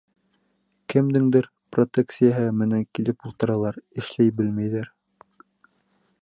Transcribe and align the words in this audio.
Кемдеңдер 0.93 1.49
протекцияһы 1.77 2.47
менән 2.63 2.81
килеп 2.99 3.29
ултыралар, 3.31 3.79
эшләй 4.03 4.35
белмәйҙәр. 4.41 4.91